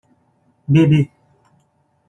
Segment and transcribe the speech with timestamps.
[0.71, 1.03] Bebê